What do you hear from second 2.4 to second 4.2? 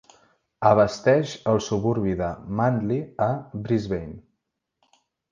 Manly a Brisbane.